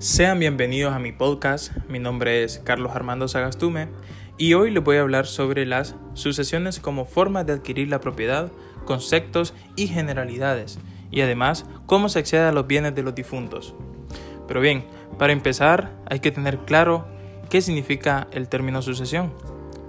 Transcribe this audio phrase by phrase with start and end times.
[0.00, 3.88] Sean bienvenidos a mi podcast, mi nombre es Carlos Armando Sagastume
[4.36, 8.52] y hoy les voy a hablar sobre las sucesiones como forma de adquirir la propiedad,
[8.84, 10.78] conceptos y generalidades,
[11.10, 13.74] y además cómo se accede a los bienes de los difuntos.
[14.46, 14.84] Pero bien,
[15.18, 17.08] para empezar hay que tener claro
[17.50, 19.34] qué significa el término sucesión.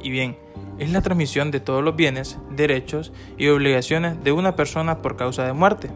[0.02, 0.40] Y bien,
[0.80, 5.46] es la transmisión de todos los bienes, derechos y obligaciones de una persona por causa
[5.46, 5.92] de muerte.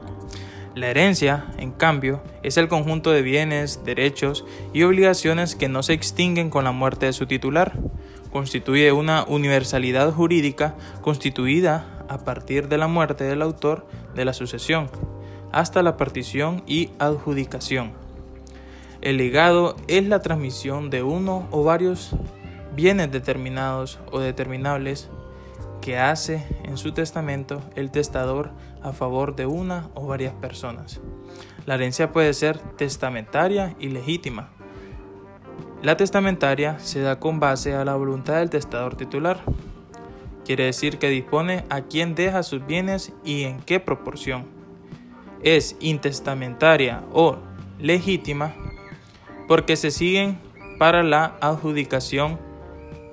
[0.75, 5.93] La herencia, en cambio, es el conjunto de bienes, derechos y obligaciones que no se
[5.93, 7.73] extinguen con la muerte de su titular.
[8.31, 14.89] Constituye una universalidad jurídica constituida a partir de la muerte del autor de la sucesión,
[15.51, 17.91] hasta la partición y adjudicación.
[19.01, 22.15] El legado es la transmisión de uno o varios
[22.75, 25.09] bienes determinados o determinables
[25.83, 28.51] que hace en su testamento el testador
[28.81, 31.01] a favor de una o varias personas.
[31.65, 34.49] La herencia puede ser testamentaria y legítima.
[35.81, 39.41] La testamentaria se da con base a la voluntad del testador titular.
[40.45, 44.45] Quiere decir que dispone a quién deja sus bienes y en qué proporción.
[45.41, 47.39] Es intestamentaria o
[47.77, 48.55] legítima
[49.49, 50.39] porque se siguen
[50.79, 52.39] para la adjudicación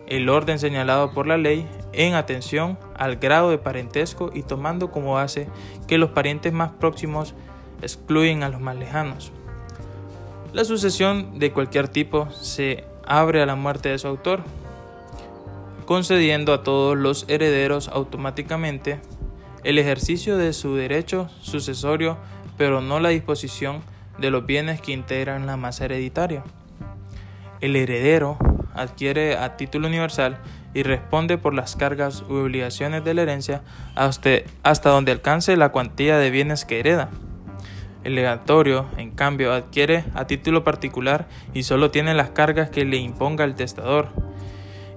[0.07, 5.15] el orden señalado por la ley en atención al grado de parentesco y tomando como
[5.15, 5.49] base
[5.87, 7.35] que los parientes más próximos
[7.83, 9.33] excluyen a los más lejanos.
[10.53, 14.43] La sucesión de cualquier tipo se abre a la muerte de su autor,
[15.87, 19.01] concediendo a todos los herederos automáticamente
[19.65, 22.17] el ejercicio de su derecho sucesorio,
[22.57, 23.83] pero no la disposición
[24.19, 26.45] de los bienes que integran la masa hereditaria.
[27.61, 28.39] El heredero
[28.75, 30.39] adquiere a título universal
[30.75, 33.63] y responde por las cargas u obligaciones de la herencia
[33.95, 37.11] hasta donde alcance la cuantía de bienes que hereda.
[38.03, 42.97] El legatorio, en cambio, adquiere a título particular y solo tiene las cargas que le
[42.97, 44.09] imponga el testador.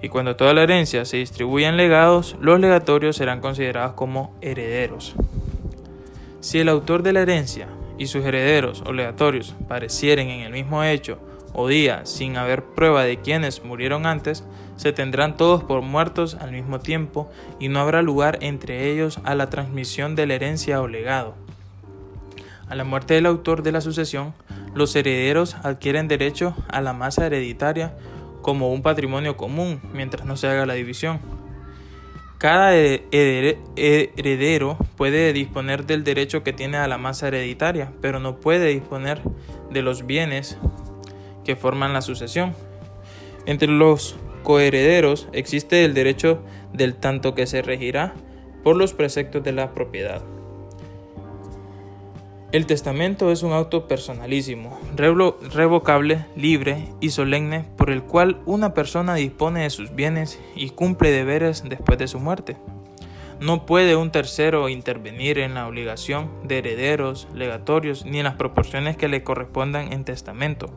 [0.01, 5.15] Y cuando toda la herencia se distribuye en legados, los legatorios serán considerados como herederos.
[6.39, 7.67] Si el autor de la herencia
[7.97, 11.19] y sus herederos o legatorios parecieren en el mismo hecho
[11.53, 14.43] o día sin haber prueba de quienes murieron antes,
[14.75, 19.35] se tendrán todos por muertos al mismo tiempo y no habrá lugar entre ellos a
[19.35, 21.35] la transmisión de la herencia o legado.
[22.67, 24.33] A la muerte del autor de la sucesión,
[24.73, 27.93] los herederos adquieren derecho a la masa hereditaria
[28.41, 31.19] como un patrimonio común mientras no se haga la división.
[32.39, 38.67] Cada heredero puede disponer del derecho que tiene a la masa hereditaria, pero no puede
[38.67, 39.21] disponer
[39.71, 40.57] de los bienes
[41.43, 42.53] que forman la sucesión.
[43.45, 46.41] Entre los coherederos existe el derecho
[46.73, 48.13] del tanto que se regirá
[48.63, 50.21] por los preceptos de la propiedad.
[52.53, 59.15] El testamento es un auto personalísimo, revocable, libre y solemne por el cual una persona
[59.15, 62.55] dispone de sus bienes y cumple deberes después de su muerte.
[63.39, 68.97] No puede un tercero intervenir en la obligación de herederos, legatorios, ni en las proporciones
[68.97, 70.67] que le correspondan en testamento.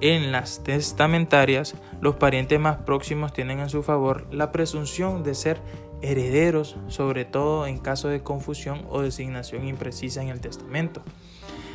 [0.00, 5.60] En las testamentarias, los parientes más próximos tienen en su favor la presunción de ser
[6.02, 11.02] herederos, sobre todo en caso de confusión o designación imprecisa en el testamento.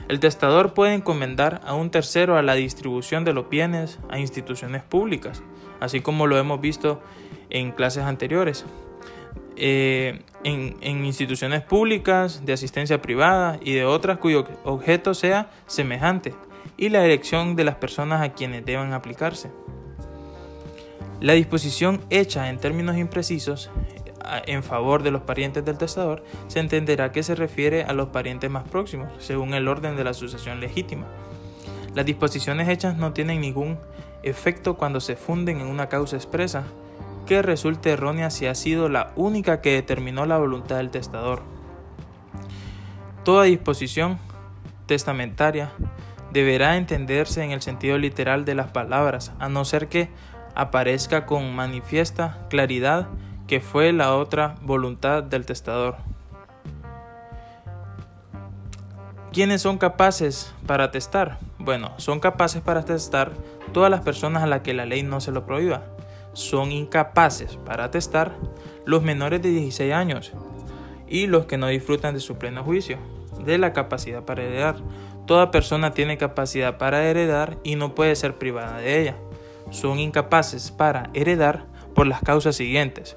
[0.07, 4.83] El testador puede encomendar a un tercero a la distribución de los bienes a instituciones
[4.83, 5.43] públicas,
[5.79, 7.01] así como lo hemos visto
[7.49, 8.65] en clases anteriores.
[9.55, 16.33] Eh, en, en, instituciones públicas, de asistencia privada y de otras cuyo objeto sea semejante,
[16.83, 19.49] y la elección de las personas a quienes deban aplicarse.
[21.21, 23.71] La disposición hecha en términos imprecisos
[24.47, 28.51] en favor de los parientes del testador se entenderá que se refiere a los parientes
[28.51, 31.07] más próximos, según el orden de la sucesión legítima.
[31.95, 33.79] Las disposiciones hechas no tienen ningún
[34.21, 36.65] efecto cuando se funden en una causa expresa,
[37.25, 41.43] que resulte errónea si ha sido la única que determinó la voluntad del testador.
[43.23, 44.19] Toda disposición
[44.85, 45.71] testamentaria
[46.33, 50.09] deberá entenderse en el sentido literal de las palabras, a no ser que
[50.55, 53.07] aparezca con manifiesta claridad
[53.47, 55.97] que fue la otra voluntad del testador.
[59.31, 61.37] ¿Quiénes son capaces para testar?
[61.59, 63.31] Bueno, son capaces para testar
[63.71, 65.83] todas las personas a las que la ley no se lo prohíba.
[66.33, 68.33] Son incapaces para testar
[68.85, 70.33] los menores de 16 años
[71.07, 72.97] y los que no disfrutan de su pleno juicio,
[73.43, 74.77] de la capacidad para heredar,
[75.25, 79.15] Toda persona tiene capacidad para heredar y no puede ser privada de ella.
[79.71, 83.15] Son incapaces para heredar por las causas siguientes.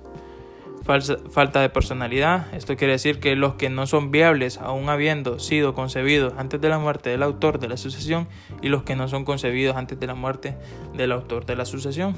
[0.85, 2.55] falta de personalidad.
[2.55, 6.69] Esto quiere decir que los que no son viables, aún habiendo sido concebidos antes de
[6.69, 8.29] la muerte del autor de la sucesión,
[8.63, 10.57] y los que no son concebidos antes de la muerte
[10.97, 12.15] del autor de la sucesión.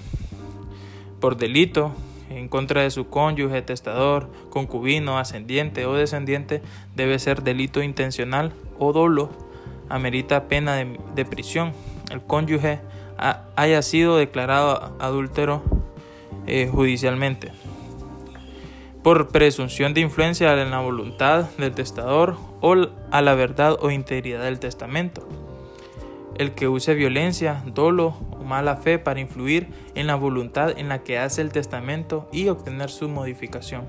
[1.18, 1.94] Por delito,
[2.30, 6.62] en contra de su cónyuge, testador, concubino, ascendiente o descendiente,
[6.94, 9.30] debe ser delito intencional o dolo,
[9.88, 11.72] amerita pena de, prisión.
[12.10, 12.80] El cónyuge
[13.56, 15.62] haya sido declarado adúltero
[16.46, 17.52] eh, judicialmente
[19.02, 22.74] por presunción de influencia en la voluntad del testador o
[23.10, 25.26] a la verdad o integridad del testamento.
[26.38, 31.02] El que use violencia, dolo o mala fe para influir en la voluntad en la
[31.02, 33.86] que hace el testamento y obtener su modificación.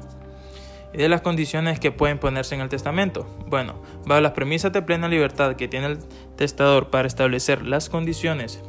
[0.92, 3.28] Y de las condiciones que pueden ponerse en el testamento.
[3.48, 3.76] Bueno,
[4.08, 6.00] bajo las premisas de plena libertad que tiene el
[6.36, 8.62] testador para establecer las condiciones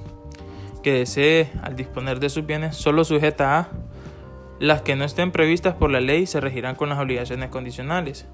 [0.82, 3.68] que desee al disponer de sus bienes, solo sujeta a
[4.58, 8.26] las que no estén previstas por la ley se regirán con las obligaciones condicionales.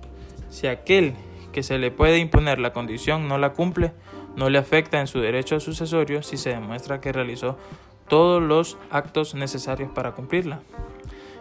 [0.50, 1.14] Si aquel
[1.52, 3.92] que se le puede imponer la condición no la cumple,
[4.36, 7.56] no le afecta en su derecho sucesorio si se demuestra que realizó
[8.08, 10.60] todos los actos necesarios para cumplirla.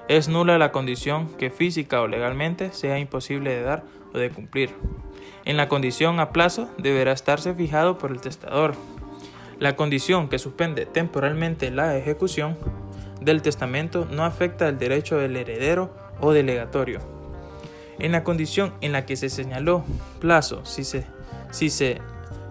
[0.07, 3.83] Es nula la condición que física o legalmente sea imposible de dar
[4.13, 4.71] o de cumplir.
[5.45, 8.75] En la condición a plazo deberá estarse fijado por el testador.
[9.59, 12.57] La condición que suspende temporalmente la ejecución
[13.21, 16.99] del testamento no afecta el derecho del heredero o delegatorio.
[17.99, 19.83] En la condición en la que se señaló
[20.19, 21.05] plazo, si se,
[21.51, 22.01] si se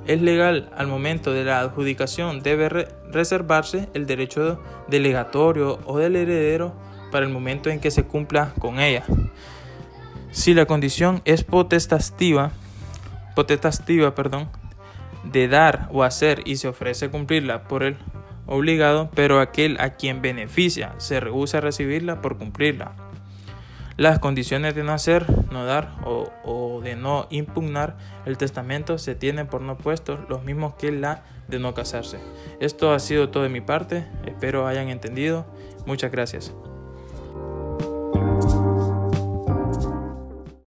[0.06, 2.68] es legal al momento de la adjudicación, debe
[3.10, 6.74] reservarse el derecho delegatorio o del heredero
[7.10, 9.04] para el momento en que se cumpla con ella.
[10.30, 12.52] Si la condición es potestativa,
[13.34, 14.50] potestativa perdón,
[15.22, 17.96] de dar o hacer y se ofrece cumplirla por el
[18.46, 23.03] obligado, pero aquel a quien beneficia se rehúsa a recibirla por cumplirla.
[23.96, 27.96] Las condiciones de no hacer, no dar o, de no impugnar
[28.26, 32.18] el testamento se tienen por no puestos los mismos que la de no casarse.
[32.58, 35.46] Esto ha sido todo de mi parte, espero hayan entendido.
[35.86, 36.52] Muchas gracias.